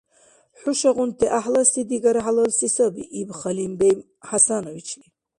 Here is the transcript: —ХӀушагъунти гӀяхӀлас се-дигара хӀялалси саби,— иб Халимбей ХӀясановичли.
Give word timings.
—ХӀушагъунти 0.59 1.25
гӀяхӀлас 1.31 1.67
се-дигара 1.73 2.21
хӀялалси 2.25 2.67
саби,— 2.75 3.03
иб 3.19 3.29
Халимбей 3.39 3.95
ХӀясановичли. 4.29 5.07